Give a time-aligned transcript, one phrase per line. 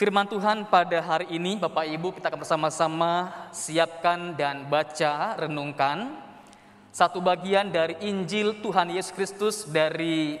[0.00, 3.12] Firman Tuhan pada hari ini Bapak Ibu kita akan bersama-sama
[3.52, 6.16] siapkan dan baca, renungkan
[6.88, 10.40] satu bagian dari Injil Tuhan Yesus Kristus dari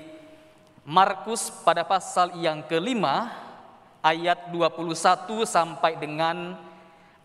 [0.88, 3.36] Markus pada pasal yang kelima
[4.00, 6.56] ayat 21 sampai dengan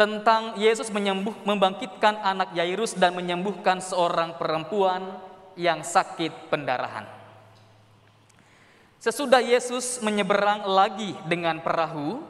[0.00, 5.20] Tentang Yesus menyembuh, membangkitkan anak Yairus dan menyembuhkan seorang perempuan
[5.60, 7.04] yang sakit pendarahan.
[8.96, 12.24] Sesudah Yesus menyeberang lagi dengan perahu,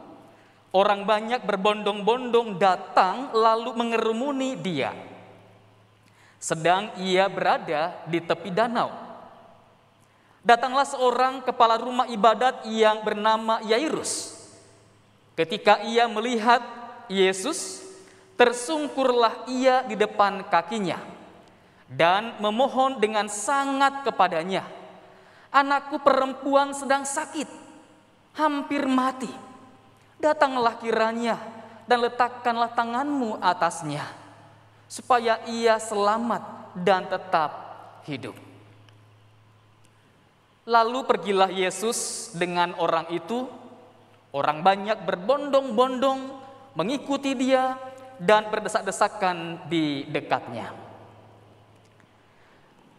[0.74, 4.90] orang banyak berbondong-bondong datang lalu mengerumuni dia.
[6.42, 8.90] Sedang ia berada di tepi danau.
[10.42, 14.42] Datanglah seorang kepala rumah ibadat yang bernama Yairus.
[15.38, 16.79] Ketika ia melihat
[17.10, 17.82] Yesus,
[18.38, 20.96] tersungkurlah ia di depan kakinya
[21.90, 24.62] dan memohon dengan sangat kepadanya,
[25.50, 27.50] "Anakku perempuan sedang sakit,
[28.38, 29.28] hampir mati.
[30.22, 31.34] Datanglah kiranya
[31.90, 34.06] dan letakkanlah tanganmu atasnya,
[34.86, 37.50] supaya ia selamat dan tetap
[38.06, 38.38] hidup."
[40.70, 43.50] Lalu pergilah Yesus dengan orang itu.
[44.30, 46.39] Orang banyak berbondong-bondong
[46.74, 47.78] mengikuti dia
[48.20, 50.70] dan berdesak-desakan di dekatnya.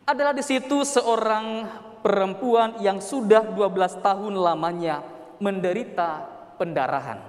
[0.01, 1.69] Adalah di situ seorang
[2.01, 5.05] perempuan yang sudah 12 tahun lamanya
[5.37, 6.25] menderita
[6.57, 7.21] pendarahan.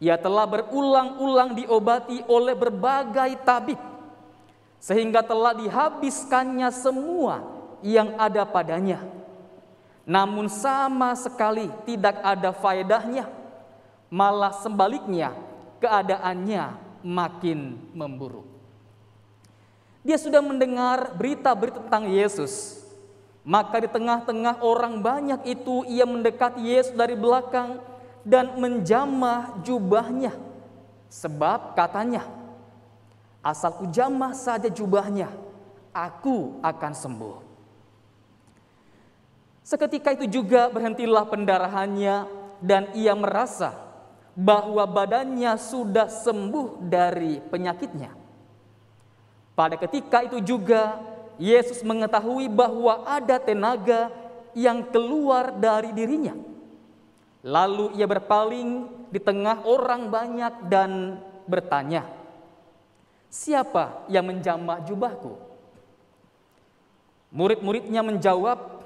[0.00, 3.80] Ia telah berulang-ulang diobati oleh berbagai tabib
[4.80, 7.40] sehingga telah dihabiskannya semua
[7.80, 9.00] yang ada padanya.
[10.04, 13.45] Namun sama sekali tidak ada faedahnya
[14.10, 15.34] malah sebaliknya
[15.82, 18.46] keadaannya makin memburuk.
[20.06, 22.82] Dia sudah mendengar berita-berita tentang Yesus.
[23.46, 27.78] Maka di tengah-tengah orang banyak itu ia mendekati Yesus dari belakang
[28.26, 30.34] dan menjamah jubahnya.
[31.06, 32.26] Sebab katanya,
[33.42, 35.30] asalku jamah saja jubahnya,
[35.94, 37.36] aku akan sembuh.
[39.62, 42.26] Seketika itu juga berhentilah pendarahannya
[42.62, 43.85] dan ia merasa
[44.36, 48.12] bahwa badannya sudah sembuh dari penyakitnya.
[49.56, 51.00] Pada ketika itu juga
[51.40, 54.12] Yesus mengetahui bahwa ada tenaga
[54.52, 56.36] yang keluar dari dirinya.
[57.40, 61.16] Lalu ia berpaling di tengah orang banyak dan
[61.48, 62.04] bertanya,
[63.32, 65.32] "Siapa yang menjamah jubahku?"
[67.32, 68.84] Murid-muridnya menjawab,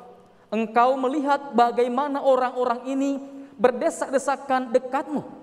[0.55, 3.19] "Engkau melihat bagaimana orang-orang ini
[3.59, 5.40] berdesak-desakan dekatmu."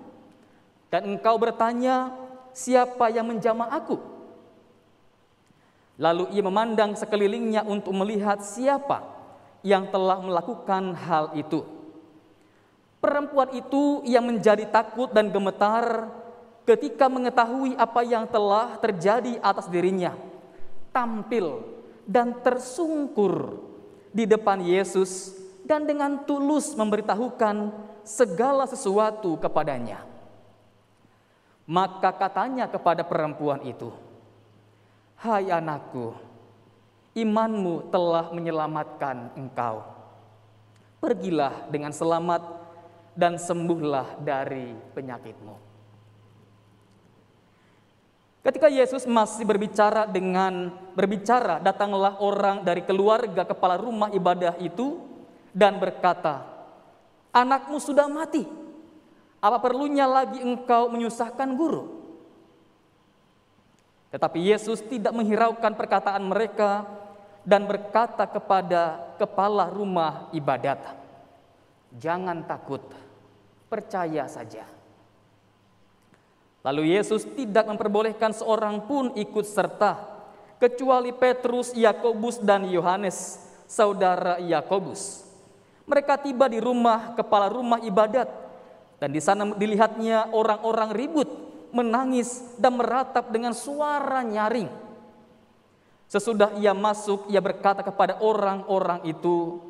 [0.88, 2.12] Dan engkau bertanya,
[2.56, 4.00] siapa yang menjamah aku?
[5.98, 9.02] Lalu ia memandang sekelilingnya untuk melihat siapa
[9.66, 11.66] yang telah melakukan hal itu.
[12.98, 16.10] Perempuan itu yang menjadi takut dan gemetar
[16.66, 20.14] ketika mengetahui apa yang telah terjadi atas dirinya,
[20.90, 21.62] tampil
[22.06, 23.58] dan tersungkur
[24.14, 25.34] di depan Yesus
[25.66, 27.70] dan dengan tulus memberitahukan
[28.02, 30.17] segala sesuatu kepadanya.
[31.68, 33.92] Maka katanya kepada perempuan itu,
[35.20, 36.16] "Hai anakku,
[37.12, 39.84] imanmu telah menyelamatkan engkau.
[40.96, 42.40] Pergilah dengan selamat
[43.12, 45.68] dan sembuhlah dari penyakitmu."
[48.40, 55.04] Ketika Yesus masih berbicara dengan berbicara, datanglah orang dari keluarga kepala rumah ibadah itu
[55.52, 56.48] dan berkata,
[57.28, 58.57] "Anakmu sudah mati.
[59.38, 61.98] Apa perlunya lagi engkau menyusahkan guru?
[64.10, 66.88] Tetapi Yesus tidak menghiraukan perkataan mereka
[67.46, 70.80] dan berkata kepada kepala rumah ibadat,
[71.94, 72.82] "Jangan takut,
[73.68, 74.64] percaya saja."
[76.66, 80.18] Lalu Yesus tidak memperbolehkan seorang pun ikut serta,
[80.58, 83.38] kecuali Petrus, Yakobus, dan Yohanes,
[83.70, 85.22] saudara Yakobus.
[85.86, 88.47] Mereka tiba di rumah kepala rumah ibadat
[88.98, 91.30] dan di sana dilihatnya orang-orang ribut,
[91.70, 94.66] menangis dan meratap dengan suara nyaring.
[96.10, 99.62] Sesudah ia masuk, ia berkata kepada orang-orang itu,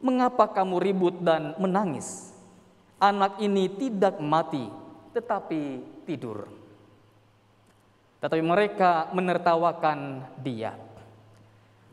[0.00, 2.32] "Mengapa kamu ribut dan menangis?
[2.96, 4.64] Anak ini tidak mati,
[5.12, 6.48] tetapi tidur."
[8.24, 10.72] Tetapi mereka menertawakan dia.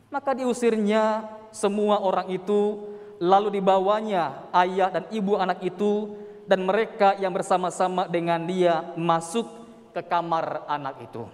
[0.08, 2.88] Maka diusirnya semua orang itu,
[3.20, 9.46] lalu dibawanya ayah dan ibu anak itu dan mereka yang bersama-sama dengan dia masuk
[9.94, 11.24] ke kamar anak itu.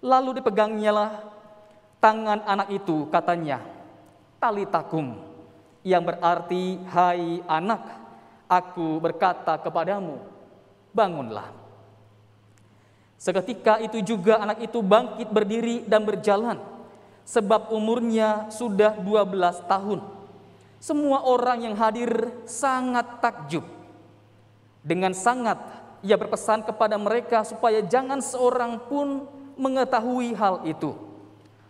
[0.00, 1.10] Lalu dipegangnyalah
[2.00, 3.60] tangan anak itu katanya,
[4.40, 5.20] talitakum,
[5.84, 7.82] yang berarti hai anak,
[8.48, 10.20] aku berkata kepadamu,
[10.96, 11.52] bangunlah.
[13.20, 16.56] Seketika itu juga anak itu bangkit berdiri dan berjalan,
[17.28, 20.00] sebab umurnya sudah 12 tahun.
[20.80, 23.79] Semua orang yang hadir sangat takjub.
[24.80, 25.60] Dengan sangat
[26.00, 29.28] ia berpesan kepada mereka supaya jangan seorang pun
[29.60, 30.96] mengetahui hal itu.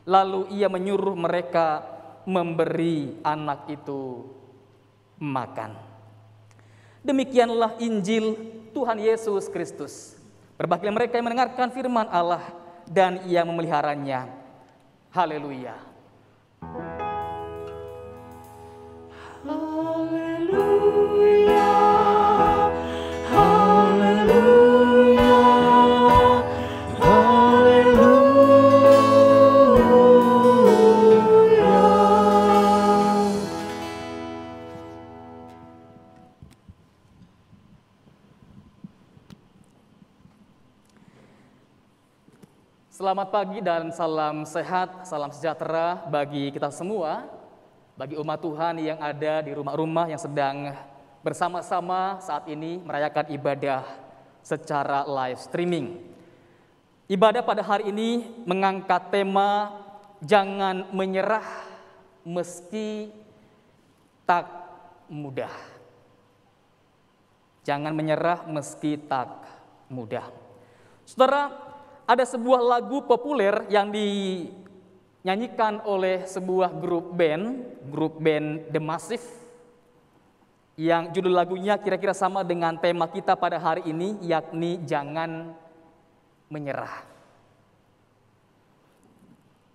[0.07, 1.83] Lalu ia menyuruh mereka
[2.23, 4.27] memberi anak itu
[5.19, 5.75] makan.
[7.03, 8.37] Demikianlah Injil
[8.71, 10.15] Tuhan Yesus Kristus.
[10.55, 12.45] Berbahagia mereka yang mendengarkan firman Allah
[12.85, 14.29] dan yang memeliharanya.
[15.11, 15.90] Haleluya.
[43.01, 47.25] Selamat pagi dan salam sehat, salam sejahtera bagi kita semua,
[47.97, 50.77] bagi umat Tuhan yang ada di rumah-rumah yang sedang
[51.25, 53.89] bersama-sama saat ini merayakan ibadah
[54.45, 55.97] secara live streaming.
[57.09, 59.81] Ibadah pada hari ini mengangkat tema
[60.21, 61.49] jangan menyerah
[62.21, 63.09] meski
[64.29, 64.45] tak
[65.09, 65.57] mudah.
[67.65, 69.41] Jangan menyerah meski tak
[69.89, 70.29] mudah.
[71.09, 71.70] Saudara,
[72.11, 79.23] ada sebuah lagu populer yang dinyanyikan oleh sebuah grup band, grup band The Massive,
[80.75, 85.55] yang judul lagunya kira-kira sama dengan tema kita pada hari ini, yakni Jangan
[86.51, 87.07] Menyerah.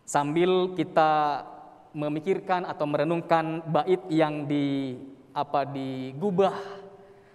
[0.03, 1.39] Sambil kita
[1.95, 4.99] memikirkan atau merenungkan bait yang di
[5.31, 6.59] apa digubah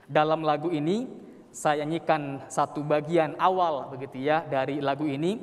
[0.04, 1.08] dalam lagu ini,
[1.50, 5.38] saya nyanyikan satu bagian awal begitu ya dari lagu ini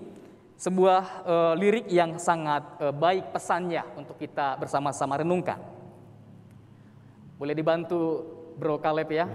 [0.58, 5.62] sebuah e, lirik yang sangat e, baik pesannya untuk kita bersama-sama renungkan.
[7.38, 8.26] Boleh dibantu
[8.58, 9.30] Bro Kaleb ya?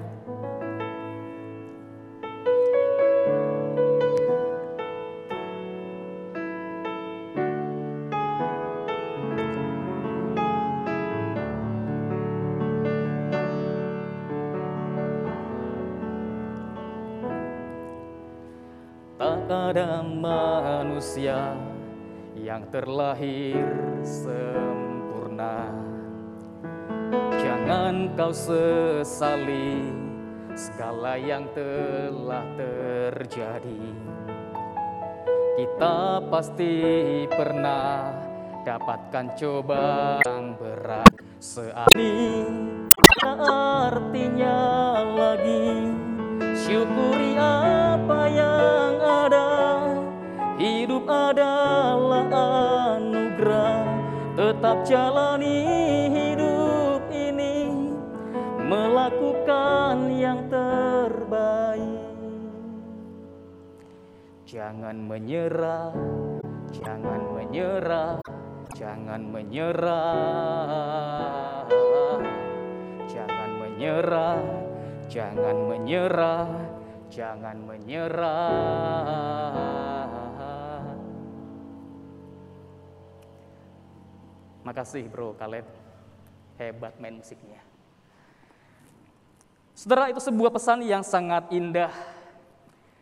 [22.62, 23.66] Yang terlahir
[24.06, 25.66] sempurna.
[27.42, 29.90] Jangan kau sesali
[30.54, 33.82] segala yang telah terjadi.
[35.58, 36.74] Kita pasti
[37.26, 38.14] pernah
[38.62, 41.10] dapatkan cobaan berat
[41.42, 42.46] saat ini
[43.26, 44.81] artinya
[54.62, 55.58] Tetap jalani
[56.06, 57.66] hidup ini
[58.62, 62.14] Melakukan yang terbaik.
[64.46, 65.90] Jangan menyerah
[66.70, 68.22] Jangan menyerah
[68.78, 69.98] Jangan menyerah.
[73.10, 74.38] Jangan menyerah
[75.10, 76.46] Jangan menyerah
[77.10, 79.02] Jangan menyerah
[84.62, 85.66] Makasih bro Kaleb,
[86.58, 87.58] hebat main musiknya.
[89.74, 91.90] Saudara itu sebuah pesan yang sangat indah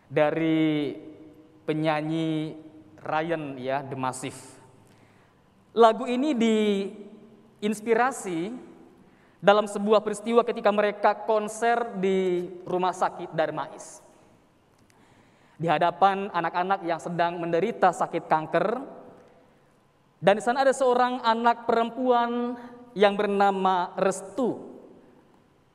[0.09, 0.97] dari
[1.69, 2.57] penyanyi
[3.05, 4.41] Ryan ya, The Massive.
[5.77, 6.33] Lagu ini
[7.61, 8.51] diinspirasi
[9.41, 14.01] dalam sebuah peristiwa ketika mereka konser di rumah sakit Darmais.
[15.61, 18.81] Di hadapan anak-anak yang sedang menderita sakit kanker,
[20.21, 22.61] dan di sana ada seorang anak perempuan
[22.93, 24.71] yang bernama Restu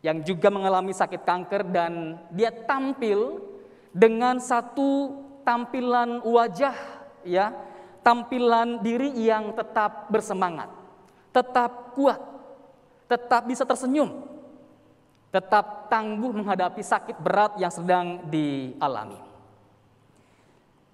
[0.05, 3.41] yang juga mengalami sakit kanker dan dia tampil
[3.89, 6.77] dengan satu tampilan wajah
[7.25, 7.49] ya,
[8.05, 10.69] tampilan diri yang tetap bersemangat,
[11.33, 12.21] tetap kuat,
[13.09, 14.29] tetap bisa tersenyum,
[15.33, 19.17] tetap tangguh menghadapi sakit berat yang sedang dialami.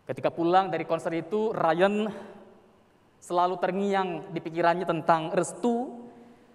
[0.07, 2.07] Ketika pulang dari konser itu, Ryan
[3.21, 5.93] Selalu terngiang di pikirannya tentang restu,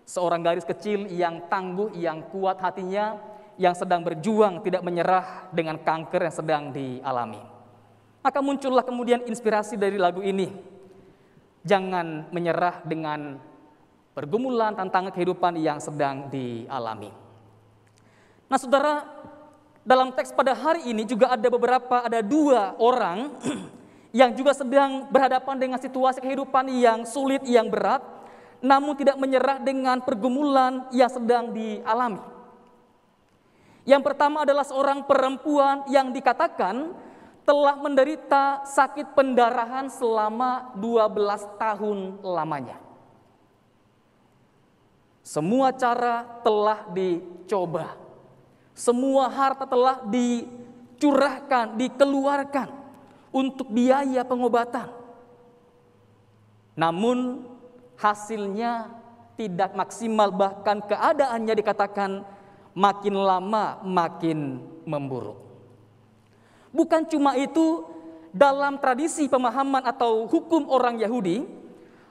[0.03, 3.17] seorang garis kecil yang tangguh, yang kuat hatinya,
[3.55, 7.41] yang sedang berjuang tidak menyerah dengan kanker yang sedang dialami.
[8.21, 10.51] Maka muncullah kemudian inspirasi dari lagu ini.
[11.63, 13.39] Jangan menyerah dengan
[14.11, 17.15] pergumulan, tantangan kehidupan yang sedang dialami.
[18.51, 19.07] Nah saudara,
[19.87, 23.39] dalam teks pada hari ini juga ada beberapa, ada dua orang
[24.17, 28.01] yang juga sedang berhadapan dengan situasi kehidupan yang sulit, yang berat,
[28.65, 32.25] namun tidak menyerah dengan pergumulan yang sedang dialami.
[33.85, 36.97] Yang pertama adalah seorang perempuan yang dikatakan
[37.45, 42.81] telah menderita sakit pendarahan selama 12 tahun lamanya.
[45.21, 48.01] Semua cara telah dicoba.
[48.73, 52.76] Semua harta telah dicurahkan, dikeluarkan
[53.37, 54.89] untuk biaya pengobatan.
[56.73, 57.45] Namun
[58.01, 58.89] hasilnya
[59.37, 62.25] tidak maksimal bahkan keadaannya dikatakan
[62.73, 65.37] makin lama makin memburuk.
[66.73, 67.85] Bukan cuma itu,
[68.33, 71.45] dalam tradisi pemahaman atau hukum orang Yahudi,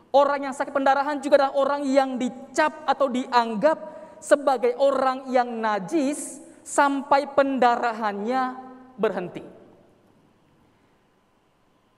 [0.09, 3.77] orang yang sakit pendarahan juga adalah orang yang dicap atau dianggap
[4.17, 8.57] sebagai orang yang najis sampai pendarahannya
[8.97, 9.54] berhenti.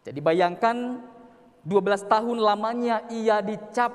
[0.07, 1.03] Jadi bayangkan
[1.67, 3.91] 12 tahun lamanya ia dicap,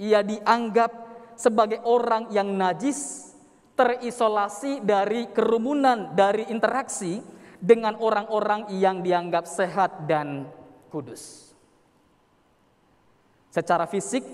[0.00, 0.88] ia dianggap
[1.36, 3.28] sebagai orang yang najis,
[3.76, 7.20] terisolasi dari kerumunan, dari interaksi,
[7.60, 10.48] dengan orang-orang yang dianggap sehat dan
[10.88, 11.52] kudus.
[13.52, 14.24] Secara fisik,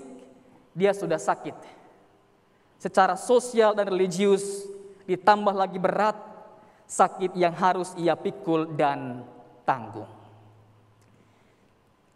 [0.71, 1.55] dia sudah sakit.
[2.79, 4.63] Secara sosial dan religius,
[5.03, 6.15] ditambah lagi berat,
[6.87, 9.27] sakit yang harus ia pikul dan
[9.67, 10.22] tanggung.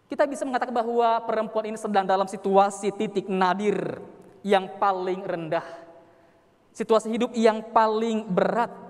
[0.07, 3.99] Kita bisa mengatakan bahwa perempuan ini sedang dalam situasi titik nadir
[4.39, 5.67] yang paling rendah.
[6.71, 8.87] Situasi hidup yang paling berat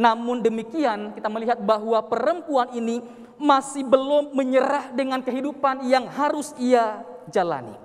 [0.00, 3.04] namun demikian kita melihat bahwa perempuan ini
[3.36, 7.76] masih belum menyerah dengan kehidupan yang harus ia jalani.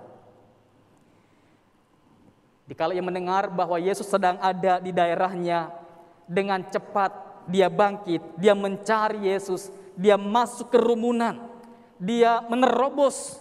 [2.71, 5.75] Dikala ia mendengar bahwa Yesus sedang ada di daerahnya,
[6.23, 7.13] dengan cepat
[7.51, 11.37] dia bangkit, dia mencari Yesus, dia masuk ke rumunan,
[12.01, 13.39] dia menerobos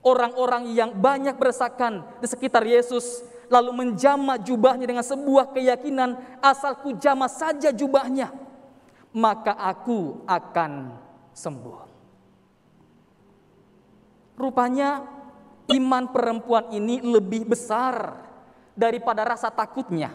[0.00, 7.26] orang-orang yang banyak beresakan di sekitar Yesus lalu menjama jubahnya dengan sebuah keyakinan asalku jama
[7.26, 8.30] saja jubahnya
[9.10, 10.94] maka aku akan
[11.34, 11.78] sembuh.
[14.38, 15.04] Rupanya
[15.68, 18.16] iman perempuan ini lebih besar
[18.72, 20.14] daripada rasa takutnya.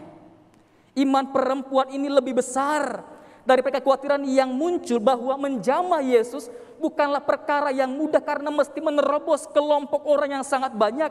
[0.96, 3.04] Iman perempuan ini lebih besar
[3.46, 6.50] daripada kekhawatiran yang muncul bahwa menjamah Yesus
[6.82, 11.08] bukanlah perkara yang mudah karena mesti menerobos kelompok orang yang sangat banyak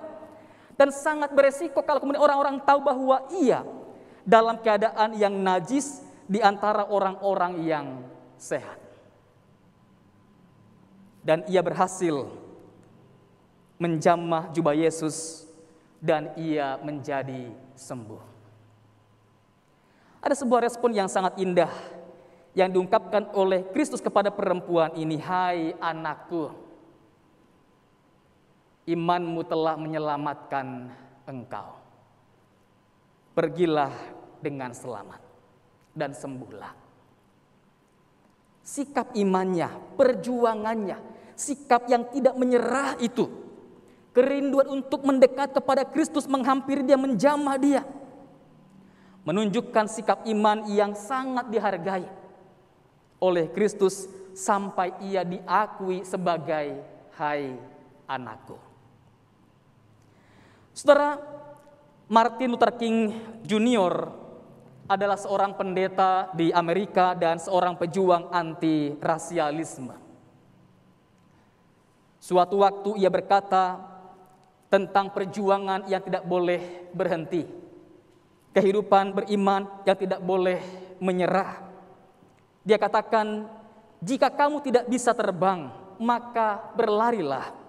[0.75, 3.63] dan sangat beresiko kalau kemudian orang-orang tahu bahwa ia
[4.27, 7.87] dalam keadaan yang najis di antara orang-orang yang
[8.35, 8.83] sehat.
[11.25, 12.29] Dan ia berhasil
[13.81, 15.47] menjamah jubah Yesus
[15.97, 18.21] dan ia menjadi sembuh.
[20.21, 21.69] Ada sebuah respon yang sangat indah
[22.55, 26.65] yang diungkapkan oleh Kristus kepada perempuan ini, "Hai anakku,
[28.85, 30.89] imanmu telah menyelamatkan
[31.25, 31.81] engkau.
[33.35, 33.91] Pergilah
[34.39, 35.19] dengan selamat
[35.91, 36.73] dan sembuhlah.
[38.65, 39.69] Sikap imannya,
[39.99, 40.97] perjuangannya,
[41.35, 43.27] sikap yang tidak menyerah itu,
[44.15, 47.83] kerinduan untuk mendekat kepada Kristus, menghampiri dia, menjamah dia,
[49.27, 52.24] menunjukkan sikap iman yang sangat dihargai
[53.19, 56.83] oleh Kristus sampai ia diakui sebagai
[57.15, 57.55] hai
[58.05, 58.59] anakku.
[60.75, 61.15] Saudara,
[62.11, 63.15] Martin Luther King
[63.47, 64.11] Jr.
[64.85, 69.95] adalah seorang pendeta di Amerika dan seorang pejuang anti rasialisme.
[72.19, 73.79] Suatu waktu ia berkata
[74.67, 77.45] tentang perjuangan yang tidak boleh berhenti.
[78.51, 80.59] Kehidupan beriman yang tidak boleh
[80.99, 81.74] menyerah.
[82.65, 83.45] Dia katakan,
[84.01, 85.69] jika kamu tidak bisa terbang,
[86.01, 87.65] maka berlarilah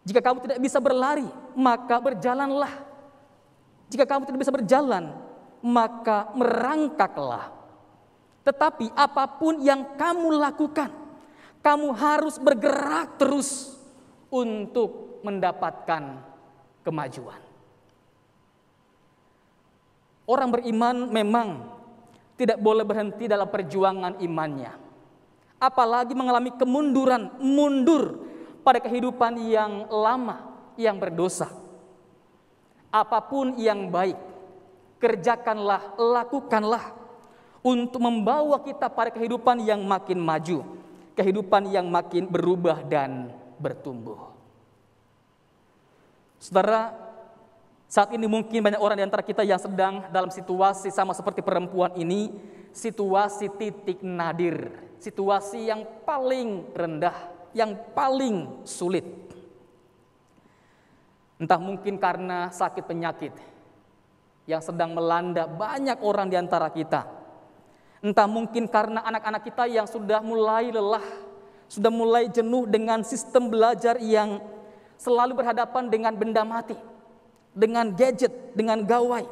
[0.00, 2.72] jika kamu tidak bisa berlari, maka berjalanlah.
[3.92, 5.12] Jika kamu tidak bisa berjalan,
[5.60, 7.52] maka merangkaklah.
[8.40, 10.88] Tetapi apa pun yang kamu lakukan,
[11.60, 13.76] kamu harus bergerak terus
[14.32, 16.24] untuk mendapatkan
[16.80, 17.40] kemajuan.
[20.24, 21.48] Orang beriman memang
[22.40, 24.72] tidak boleh berhenti dalam perjuangan imannya.
[25.60, 28.24] Apalagi mengalami kemunduran, mundur
[28.64, 30.48] pada kehidupan yang lama,
[30.80, 31.52] yang berdosa.
[32.88, 34.16] Apa pun yang baik,
[34.96, 36.96] kerjakanlah, lakukanlah
[37.60, 40.64] untuk membawa kita pada kehidupan yang makin maju,
[41.12, 43.28] kehidupan yang makin berubah dan
[43.60, 44.32] bertumbuh.
[46.40, 47.09] Saudara,
[47.90, 51.90] saat ini mungkin banyak orang di antara kita yang sedang dalam situasi sama seperti perempuan
[51.98, 52.30] ini,
[52.70, 54.70] situasi titik nadir,
[55.02, 57.18] situasi yang paling rendah,
[57.50, 59.02] yang paling sulit.
[61.42, 63.34] Entah mungkin karena sakit penyakit
[64.46, 67.10] yang sedang melanda banyak orang di antara kita.
[68.06, 71.02] Entah mungkin karena anak-anak kita yang sudah mulai lelah,
[71.66, 74.38] sudah mulai jenuh dengan sistem belajar yang
[74.94, 76.78] selalu berhadapan dengan benda mati,
[77.50, 79.26] dengan gadget, dengan gawai,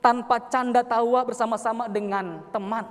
[0.00, 2.88] tanpa canda tawa bersama-sama dengan teman.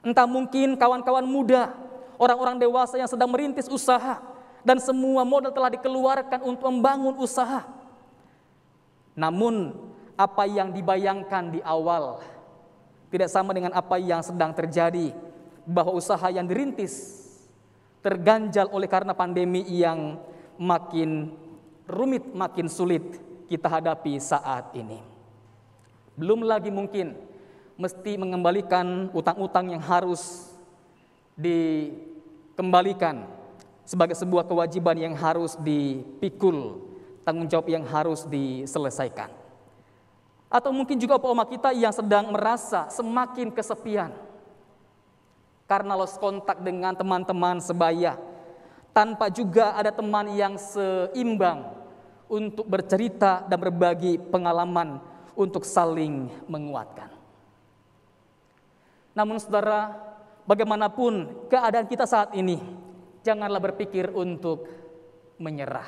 [0.00, 1.74] Entah mungkin kawan-kawan muda,
[2.16, 4.22] orang-orang dewasa yang sedang merintis usaha,
[4.62, 7.66] dan semua modal telah dikeluarkan untuk membangun usaha.
[9.18, 9.74] Namun,
[10.14, 12.20] apa yang dibayangkan di awal
[13.10, 15.10] tidak sama dengan apa yang sedang terjadi,
[15.66, 17.26] bahwa usaha yang dirintis
[18.00, 20.16] terganjal oleh karena pandemi yang
[20.56, 21.34] makin
[21.84, 23.02] rumit, makin sulit
[23.50, 25.02] kita hadapi saat ini.
[26.14, 27.18] Belum lagi mungkin
[27.74, 30.54] mesti mengembalikan utang-utang yang harus
[31.34, 33.26] dikembalikan
[33.82, 36.78] sebagai sebuah kewajiban yang harus dipikul,
[37.26, 39.34] tanggung jawab yang harus diselesaikan.
[40.46, 44.14] Atau mungkin juga oma kita yang sedang merasa semakin kesepian
[45.66, 48.14] karena lost kontak dengan teman-teman sebaya,
[48.94, 51.79] tanpa juga ada teman yang seimbang
[52.30, 55.02] untuk bercerita dan berbagi pengalaman
[55.34, 57.10] untuk saling menguatkan.
[59.10, 59.90] Namun saudara,
[60.46, 62.62] bagaimanapun keadaan kita saat ini,
[63.26, 64.70] janganlah berpikir untuk
[65.42, 65.86] menyerah.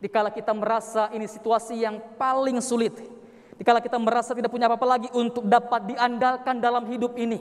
[0.00, 2.96] Dikala kita merasa ini situasi yang paling sulit,
[3.60, 7.40] dikala kita merasa tidak punya apa-apa lagi untuk dapat diandalkan dalam hidup ini,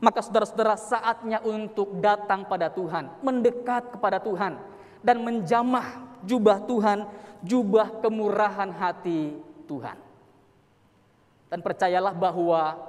[0.00, 4.58] maka saudara-saudara saatnya untuk datang pada Tuhan, mendekat kepada Tuhan
[5.04, 7.06] dan menjamah jubah Tuhan,
[7.42, 9.98] jubah kemurahan hati Tuhan.
[11.52, 12.80] Dan percayalah bahwa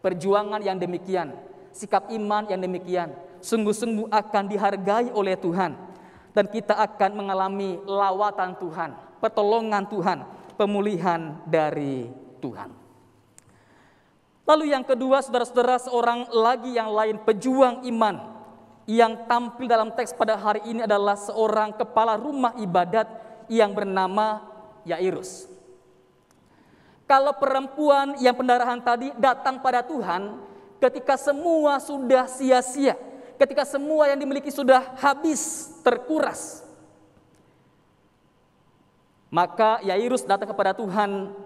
[0.00, 1.36] perjuangan yang demikian,
[1.74, 3.12] sikap iman yang demikian,
[3.44, 5.76] sungguh-sungguh akan dihargai oleh Tuhan.
[6.32, 10.18] Dan kita akan mengalami lawatan Tuhan, pertolongan Tuhan,
[10.54, 12.06] pemulihan dari
[12.38, 12.70] Tuhan.
[14.48, 18.37] Lalu yang kedua, saudara-saudara, seorang lagi yang lain pejuang iman
[18.88, 23.04] yang tampil dalam teks pada hari ini adalah seorang kepala rumah ibadat
[23.52, 24.40] yang bernama
[24.88, 25.44] Yairus.
[27.04, 30.40] Kalau perempuan yang pendarahan tadi datang pada Tuhan
[30.80, 32.96] ketika semua sudah sia-sia,
[33.36, 36.64] ketika semua yang dimiliki sudah habis, terkuras.
[39.28, 41.36] Maka Yairus datang kepada Tuhan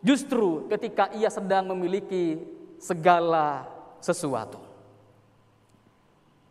[0.00, 2.40] Justru ketika ia sedang memiliki
[2.80, 3.68] segala
[4.00, 4.69] sesuatu.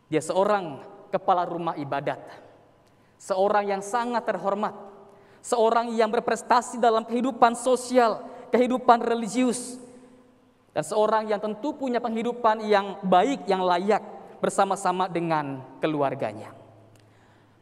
[0.10, 0.82] Dia seorang
[1.14, 2.18] kepala rumah ibadat,
[3.22, 4.74] seorang yang sangat terhormat,
[5.46, 9.78] seorang yang berprestasi dalam kehidupan sosial, kehidupan religius,
[10.74, 14.02] dan seorang yang tentu punya penghidupan yang baik, yang layak
[14.42, 16.58] bersama-sama dengan keluarganya.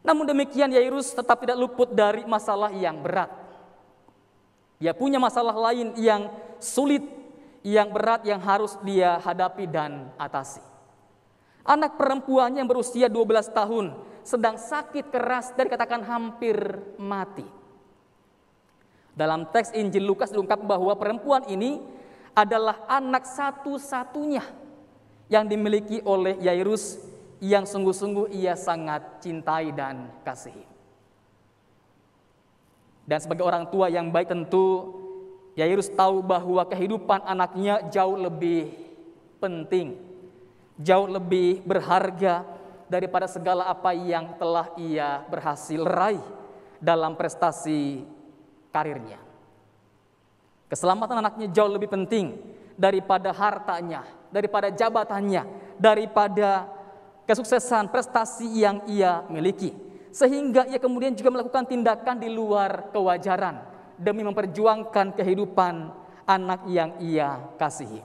[0.08, 3.28] Namun demikian Yairus tetap tidak luput dari masalah yang berat.
[4.80, 6.32] Dia punya masalah lain yang
[6.64, 7.04] sulit,
[7.66, 10.77] yang berat yang harus dia hadapi dan atasi.
[11.68, 13.92] Anak perempuannya yang berusia 12 tahun
[14.24, 16.56] sedang sakit keras dan katakan hampir
[16.96, 17.44] mati.
[19.12, 21.84] Dalam teks Injil Lukas diungkap bahwa perempuan ini
[22.32, 24.46] adalah anak satu-satunya
[25.28, 27.02] yang dimiliki oleh Yairus
[27.44, 30.64] yang sungguh-sungguh ia sangat cintai dan kasihi.
[33.08, 34.96] Dan sebagai orang tua yang baik tentu
[35.58, 38.70] Yairus tahu bahwa kehidupan anaknya jauh lebih
[39.42, 40.07] penting,
[40.78, 42.46] jauh lebih berharga
[42.88, 46.24] daripada segala apa yang telah ia berhasil raih
[46.80, 48.06] dalam prestasi
[48.72, 49.20] karirnya.
[50.68, 52.38] Keselamatan anaknya jauh lebih penting
[52.78, 55.44] daripada hartanya, daripada jabatannya,
[55.80, 56.70] daripada
[57.28, 59.74] kesuksesan prestasi yang ia miliki.
[60.12, 63.64] Sehingga ia kemudian juga melakukan tindakan di luar kewajaran
[64.00, 65.92] demi memperjuangkan kehidupan
[66.28, 68.02] anak yang ia kasihi.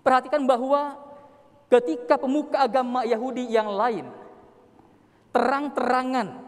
[0.00, 1.09] Perhatikan bahwa
[1.70, 4.10] ketika pemuka agama Yahudi yang lain
[5.30, 6.42] terang-terangan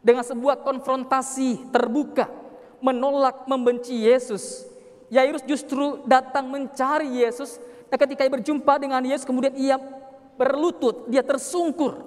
[0.00, 2.32] dengan sebuah konfrontasi terbuka
[2.80, 4.64] menolak membenci Yesus,
[5.12, 7.60] Yairus justru datang mencari Yesus
[7.92, 9.76] dan ketika ia berjumpa dengan Yesus kemudian ia
[10.40, 12.00] berlutut, dia tersungkur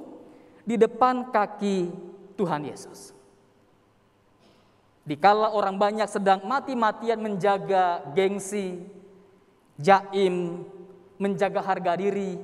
[0.67, 1.93] di depan kaki
[2.35, 3.15] Tuhan Yesus.
[5.07, 8.83] Dikala orang banyak sedang mati-matian menjaga gengsi,
[9.79, 10.67] jaim,
[11.17, 12.37] menjaga harga diri,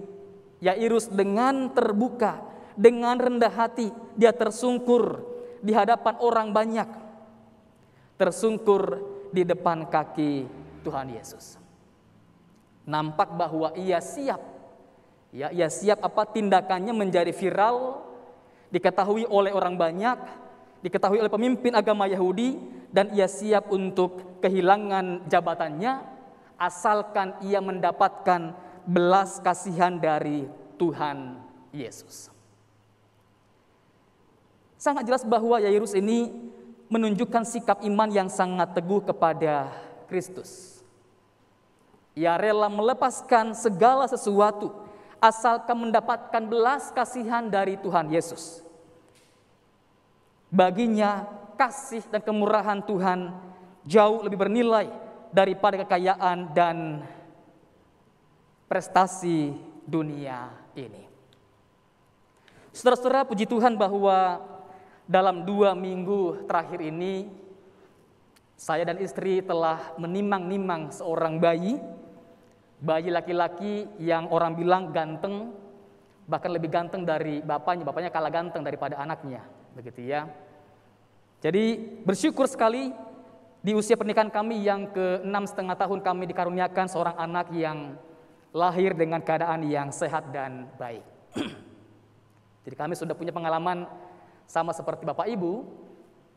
[0.63, 2.39] Yairus dengan terbuka,
[2.73, 5.19] dengan rendah hati, dia tersungkur
[5.59, 6.89] di hadapan orang banyak.
[8.15, 9.01] Tersungkur
[9.35, 10.47] di depan kaki
[10.85, 11.59] Tuhan Yesus.
[12.87, 14.39] Nampak bahwa ia siap.
[15.33, 18.05] Ya, ia siap apa tindakannya menjadi viral,
[18.69, 20.17] diketahui oleh orang banyak,
[20.85, 22.55] diketahui oleh pemimpin agama Yahudi
[22.93, 26.12] dan ia siap untuk kehilangan jabatannya
[26.63, 28.55] asalkan ia mendapatkan
[28.87, 30.47] belas kasihan dari
[30.79, 31.35] Tuhan
[31.75, 32.31] Yesus.
[34.79, 36.31] Sangat jelas bahwa Yairus ini
[36.87, 39.71] menunjukkan sikap iman yang sangat teguh kepada
[40.07, 40.79] Kristus.
[42.15, 44.71] Ia rela melepaskan segala sesuatu
[45.23, 48.61] asalkan mendapatkan belas kasihan dari Tuhan Yesus.
[50.53, 51.25] Baginya
[51.57, 53.33] kasih dan kemurahan Tuhan
[53.87, 55.02] jauh lebih bernilai
[55.33, 57.01] daripada kekayaan dan
[58.69, 61.09] prestasi dunia ini.
[62.69, 64.41] Saudara-saudara, puji Tuhan bahwa
[65.09, 67.29] dalam dua minggu terakhir ini,
[68.53, 71.81] saya dan istri telah menimang-nimang seorang bayi,
[72.77, 75.53] bayi laki-laki yang orang bilang ganteng,
[76.29, 79.43] bahkan lebih ganteng dari bapaknya, bapaknya kalah ganteng daripada anaknya,
[79.73, 80.29] begitu ya.
[81.43, 81.75] Jadi
[82.07, 82.95] bersyukur sekali
[83.63, 87.95] di usia pernikahan kami yang ke enam setengah tahun kami dikaruniakan seorang anak yang
[88.51, 91.01] lahir dengan keadaan yang sehat dan baik.
[92.67, 93.87] Jadi kami sudah punya pengalaman
[94.51, 95.63] sama seperti Bapak Ibu,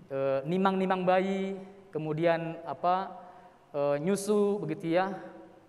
[0.07, 1.59] e, nimang-nimang bayi,
[1.91, 3.11] kemudian apa
[3.75, 5.11] e, nyusu begitu ya,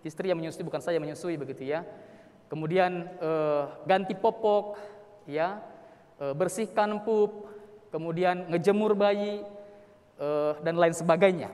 [0.06, 1.82] istri yang menyusui bukan saya menyusui begitu ya.
[2.46, 3.30] Kemudian e,
[3.82, 4.78] ganti popok,
[5.26, 5.58] ya,
[6.22, 7.50] e, bersihkan pup,
[7.90, 9.57] kemudian ngejemur bayi e,
[10.66, 11.46] dan lain sebagainya.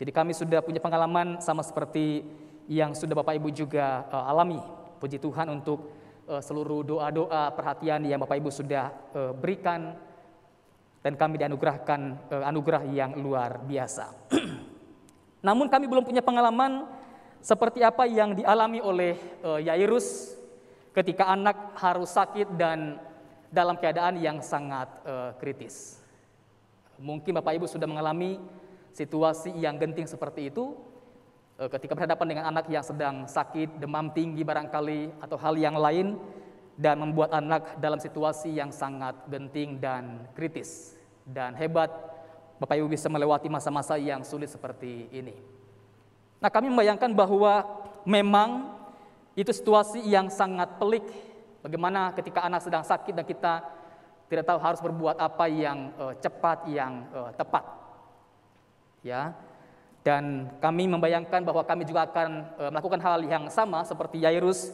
[0.00, 2.24] Jadi kami sudah punya pengalaman sama seperti
[2.64, 4.56] yang sudah Bapak Ibu juga uh, alami.
[4.96, 5.92] Puji Tuhan untuk
[6.24, 8.88] uh, seluruh doa-doa perhatian yang Bapak Ibu sudah
[9.36, 9.92] berikan
[11.04, 14.32] dan kami dianugerahkan anugerah yang luar biasa.
[15.46, 16.88] Namun kami belum punya pengalaman
[17.44, 19.16] seperti apa yang dialami oleh
[19.64, 20.36] Yairus
[20.92, 23.00] ketika anak harus sakit dan
[23.48, 24.92] dalam keadaan yang sangat
[25.40, 25.99] kritis.
[27.00, 28.36] Mungkin Bapak Ibu sudah mengalami
[28.92, 30.76] situasi yang genting seperti itu,
[31.60, 36.16] Eh, ketika berhadapan dengan anak yang sedang sakit, demam tinggi barangkali atau hal yang lain
[36.80, 40.96] dan membuat anak dalam situasi yang sangat genting dan kritis.
[41.20, 41.92] Dan hebat
[42.56, 45.36] Bapak Ibu bisa melewati masa-masa yang sulit seperti ini.
[46.40, 47.68] Nah, kami membayangkan bahwa
[48.08, 48.72] memang
[49.36, 51.04] itu situasi yang sangat pelik
[51.60, 53.60] bagaimana ketika anak sedang sakit dan kita
[54.30, 57.66] tidak tahu harus berbuat apa yang uh, cepat, yang uh, tepat.
[59.02, 59.34] Ya,
[60.00, 64.72] dan kami membayangkan bahwa kami juga akan e, melakukan hal yang sama seperti Yairus,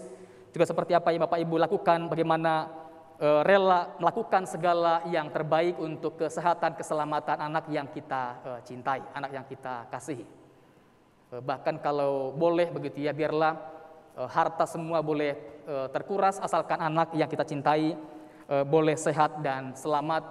[0.54, 2.70] juga seperti apa yang Bapak Ibu lakukan, bagaimana
[3.18, 9.30] e, rela melakukan segala yang terbaik untuk kesehatan, keselamatan anak yang kita e, cintai, anak
[9.34, 10.22] yang kita kasihi.
[10.22, 13.74] E, bahkan kalau boleh begitu ya, biarlah
[14.16, 15.36] harta semua boleh
[15.92, 17.92] terkuras asalkan anak yang kita cintai
[18.46, 20.24] e, boleh sehat dan selamat,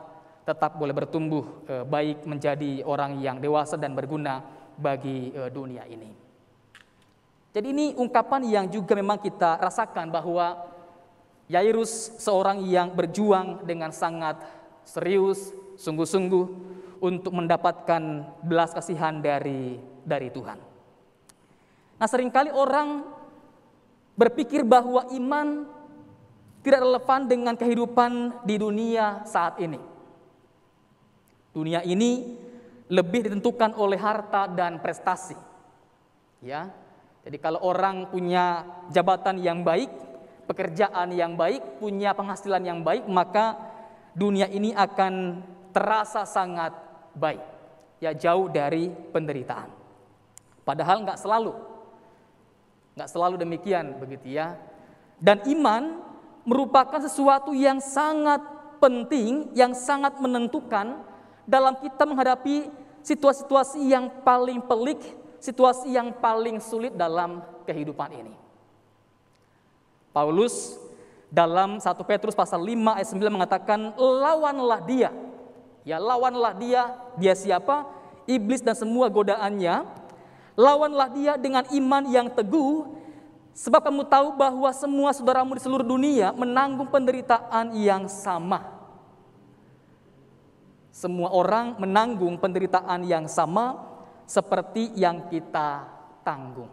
[0.48, 4.44] tetap boleh bertumbuh e, baik menjadi orang yang dewasa dan berguna
[4.76, 6.12] bagi uh, dunia ini.
[7.56, 10.76] Jadi ini ungkapan yang juga memang kita rasakan bahwa
[11.48, 14.42] Yairus seorang yang berjuang dengan sangat
[14.84, 16.46] serius, sungguh-sungguh
[17.00, 18.02] untuk mendapatkan
[18.44, 20.60] belas kasihan dari dari Tuhan.
[21.96, 23.08] Nah, sering kali orang
[24.20, 25.70] berpikir bahwa iman
[26.66, 29.78] tidak relevan dengan kehidupan di dunia saat ini.
[31.54, 32.42] Dunia ini
[32.90, 35.38] lebih ditentukan oleh harta dan prestasi.
[36.42, 36.74] Ya.
[37.22, 39.90] Jadi kalau orang punya jabatan yang baik,
[40.50, 43.58] pekerjaan yang baik, punya penghasilan yang baik, maka
[44.18, 46.74] dunia ini akan terasa sangat
[47.14, 47.42] baik.
[48.02, 49.70] Ya jauh dari penderitaan.
[50.66, 51.54] Padahal nggak selalu.
[52.98, 54.58] Nggak selalu demikian begitu ya.
[55.18, 56.05] Dan iman
[56.46, 58.40] merupakan sesuatu yang sangat
[58.78, 61.02] penting, yang sangat menentukan
[61.44, 62.70] dalam kita menghadapi
[63.02, 65.02] situasi-situasi yang paling pelik,
[65.42, 68.34] situasi yang paling sulit dalam kehidupan ini.
[70.14, 70.80] Paulus
[71.28, 75.12] dalam 1 Petrus pasal 5 ayat 9 mengatakan lawanlah dia.
[75.86, 76.96] Ya, lawanlah dia.
[77.20, 77.86] Dia siapa?
[78.26, 79.86] Iblis dan semua godaannya.
[80.56, 82.88] Lawanlah dia dengan iman yang teguh
[83.56, 88.76] sebab kamu tahu bahwa semua saudaramu di seluruh dunia menanggung penderitaan yang sama.
[90.92, 93.80] Semua orang menanggung penderitaan yang sama
[94.28, 95.88] seperti yang kita
[96.24, 96.72] tanggung.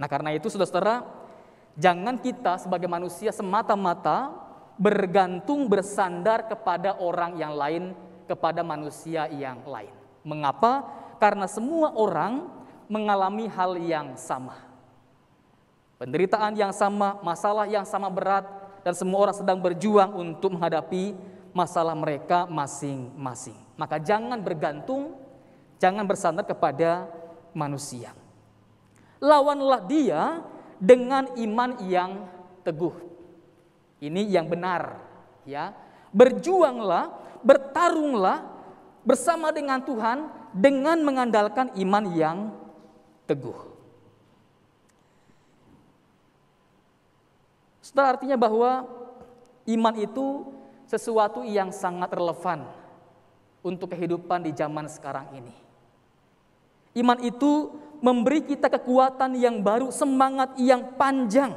[0.00, 1.20] Nah, karena itu saudara-saudara,
[1.80, 4.34] Jangan kita sebagai manusia semata-mata
[4.76, 7.96] bergantung bersandar kepada orang yang lain,
[8.28, 9.92] kepada manusia yang lain.
[10.20, 10.84] Mengapa?
[11.16, 12.59] Karena semua orang
[12.90, 14.58] mengalami hal yang sama.
[16.02, 18.42] Penderitaan yang sama, masalah yang sama berat,
[18.82, 21.14] dan semua orang sedang berjuang untuk menghadapi
[21.54, 23.54] masalah mereka masing-masing.
[23.78, 25.14] Maka jangan bergantung,
[25.78, 27.06] jangan bersandar kepada
[27.54, 28.10] manusia.
[29.22, 30.42] Lawanlah dia
[30.80, 32.26] dengan iman yang
[32.66, 32.96] teguh.
[34.00, 34.98] Ini yang benar,
[35.44, 35.76] ya.
[36.10, 37.12] Berjuanglah,
[37.44, 38.48] bertarunglah
[39.04, 42.38] bersama dengan Tuhan dengan mengandalkan iman yang
[43.30, 43.54] teguh.
[47.78, 48.90] Setelah artinya bahwa
[49.70, 50.50] iman itu
[50.90, 52.66] sesuatu yang sangat relevan
[53.62, 55.54] untuk kehidupan di zaman sekarang ini.
[56.98, 57.70] Iman itu
[58.02, 61.54] memberi kita kekuatan yang baru, semangat yang panjang,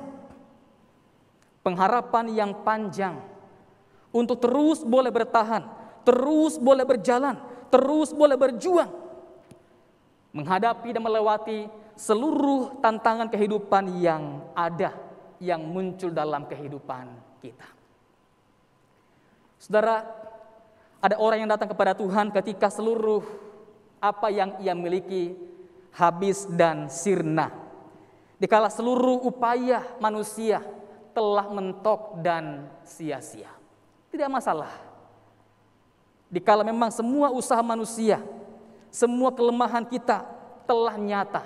[1.66, 3.18] pengharapan yang panjang
[4.14, 5.66] untuk terus boleh bertahan,
[6.06, 7.42] terus boleh berjalan,
[7.74, 9.03] terus boleh berjuang
[10.34, 14.98] menghadapi dan melewati seluruh tantangan kehidupan yang ada
[15.38, 17.06] yang muncul dalam kehidupan
[17.40, 17.70] kita.
[19.62, 20.04] Saudara,
[21.00, 23.24] ada orang yang datang kepada Tuhan ketika seluruh
[24.04, 25.38] apa yang ia miliki
[25.96, 27.54] habis dan sirna.
[28.42, 30.60] Dikala seluruh upaya manusia
[31.16, 33.48] telah mentok dan sia-sia.
[34.12, 34.74] Tidak masalah.
[36.28, 38.20] Dikala memang semua usaha manusia,
[38.94, 40.22] semua kelemahan kita
[40.70, 41.44] telah nyata,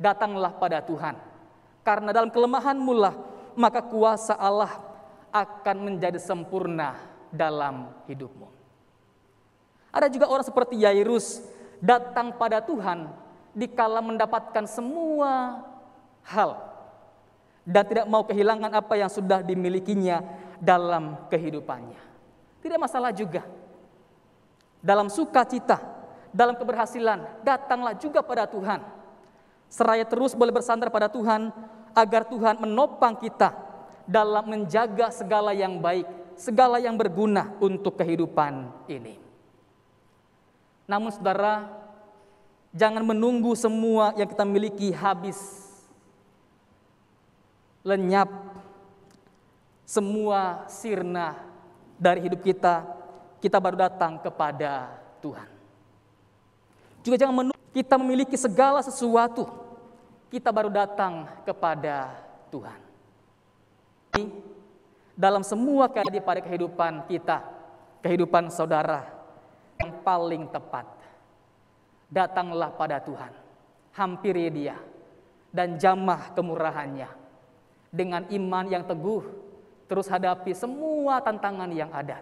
[0.00, 1.28] datanglah pada Tuhan
[1.84, 3.14] karena dalam kelemahanmu lah
[3.52, 4.80] maka kuasa Allah
[5.28, 6.96] akan menjadi sempurna
[7.28, 8.48] dalam hidupmu.
[9.92, 11.44] Ada juga orang seperti Yairus
[11.80, 13.08] datang pada Tuhan
[13.56, 15.64] dikala mendapatkan semua
[16.24, 16.60] hal
[17.64, 20.24] dan tidak mau kehilangan apa yang sudah dimilikinya
[20.60, 22.00] dalam kehidupannya.
[22.64, 23.44] Tidak masalah juga.
[24.78, 25.97] Dalam sukacita,
[26.32, 28.84] dalam keberhasilan, datanglah juga pada Tuhan.
[29.68, 31.52] Seraya terus boleh bersandar pada Tuhan,
[31.92, 33.52] agar Tuhan menopang kita
[34.08, 36.06] dalam menjaga segala yang baik,
[36.38, 39.20] segala yang berguna untuk kehidupan ini.
[40.88, 41.68] Namun saudara,
[42.72, 45.36] jangan menunggu semua yang kita miliki habis,
[47.84, 48.32] lenyap,
[49.84, 51.36] semua sirna
[52.00, 52.88] dari hidup kita,
[53.44, 55.57] kita baru datang kepada Tuhan.
[57.08, 59.48] Juga jangan menunggu kita memiliki segala sesuatu,
[60.28, 62.12] kita baru datang kepada
[62.52, 62.76] Tuhan.
[65.16, 67.48] Dalam semua keadaan pada kehidupan kita,
[68.04, 69.08] kehidupan saudara
[69.80, 70.84] yang paling tepat,
[72.12, 73.32] datanglah pada Tuhan,
[73.96, 74.76] hampiri Dia,
[75.48, 77.08] dan jamah kemurahannya.
[77.88, 79.24] Dengan iman yang teguh,
[79.88, 82.20] terus hadapi semua tantangan yang ada.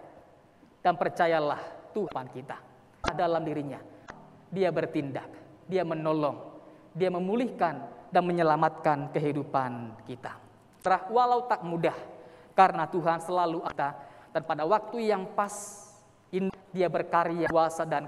[0.79, 2.55] Dan percayalah Tuhan kita
[3.11, 3.96] dalam dirinya.
[4.47, 5.27] Dia bertindak,
[5.67, 6.39] dia menolong,
[6.95, 10.39] dia memulihkan dan menyelamatkan kehidupan kita.
[10.79, 11.95] Terah walau tak mudah,
[12.55, 13.93] karena Tuhan selalu ada
[14.31, 15.51] dan pada waktu yang pas
[16.71, 18.07] dia berkarya kuasa dan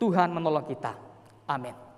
[0.00, 0.96] Tuhan menolong kita.
[1.46, 1.89] Amin.